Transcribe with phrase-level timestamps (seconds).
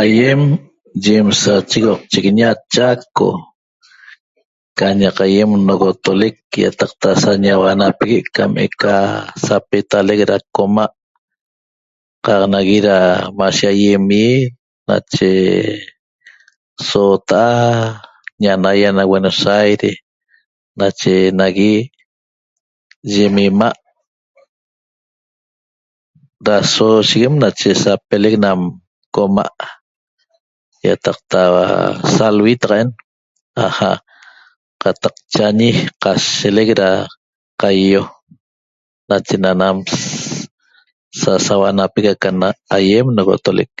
[0.00, 0.40] Aiem
[1.06, 3.28] yem sachegoqchiguiña Chaco
[4.78, 8.94] ca ñaq aiem nogotolec iataqta sañahuanapegue' cam eca
[9.46, 10.94] sapetalec ra coma'
[12.24, 12.98] qaq nagui ra
[13.38, 14.28] mashe aiem ỹi
[14.88, 15.30] nache
[16.86, 17.58] soota'a
[18.42, 19.98] ñanaia na Buenos Aires
[20.78, 21.72] nache nagui
[23.14, 23.80] yem ima'
[26.46, 28.58] da soosheguem nache sapelec nam
[29.14, 29.56] coma'
[30.86, 31.40] iataqta
[32.14, 32.88] salhui taqaen
[33.64, 34.02] aja'
[34.82, 35.68] qataq chañi
[36.02, 36.90] qashelec ra
[37.60, 38.08] qaio'
[39.08, 39.76] nache na nam
[41.20, 43.74] sasauanapega ca na'aq aiem nogotolec